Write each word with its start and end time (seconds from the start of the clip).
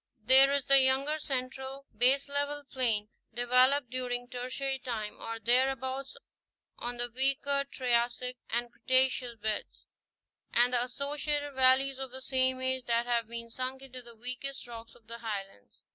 There 0.23 0.51
is 0.51 0.65
the 0.65 0.79
younger 0.79 1.19
central 1.19 1.85
baselevelled 1.95 2.71
plain, 2.71 3.09
developed 3.35 3.91
during 3.91 4.27
Tertiary 4.29 4.79
time, 4.79 5.19
or 5.21 5.37
thereabouts, 5.37 6.17
on 6.79 6.97
the 6.97 7.11
weaker 7.11 7.65
Triassic 7.69 8.37
and 8.49 8.71
Creta 8.73 9.05
ceous 9.05 9.39
beds; 9.39 9.85
and 10.51 10.73
the 10.73 10.83
associated 10.83 11.53
valleys 11.53 11.99
of 11.99 12.09
the 12.09 12.21
same 12.21 12.59
age 12.61 12.85
that 12.85 13.05
have 13.05 13.27
been 13.27 13.51
sunk 13.51 13.83
into 13.83 14.01
the 14.01 14.15
weakest 14.15 14.65
rocks 14.67 14.95
of 14.95 15.05
the 15.05 15.19
Highlands. 15.19 15.83